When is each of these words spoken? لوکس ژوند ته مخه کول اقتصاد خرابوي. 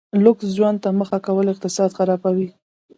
لوکس 0.23 0.47
ژوند 0.57 0.77
ته 0.83 0.89
مخه 0.99 1.17
کول 1.25 1.45
اقتصاد 1.53 1.89
خرابوي. 1.97 2.47